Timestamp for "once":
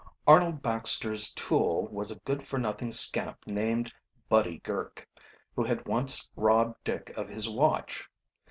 5.87-6.31